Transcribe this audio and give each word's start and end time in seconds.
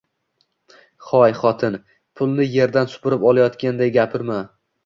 Hoy, 1.09 1.35
xotin, 1.41 1.77
pulni 2.21 2.49
erdan 2.65 2.93
supurib 2.97 3.29
olganday 3.33 3.97
gapirma 4.01 4.41